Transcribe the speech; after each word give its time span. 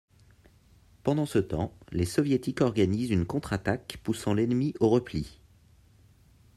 Pendant 1.03 1.27
ce 1.27 1.37
temps, 1.37 1.77
les 1.91 2.05
soviétiques 2.07 2.61
organisent 2.61 3.11
une 3.11 3.27
contre-attaque 3.27 3.99
poussant 4.03 4.33
l'ennemi 4.33 4.73
au 4.79 4.89
repli. 4.89 5.37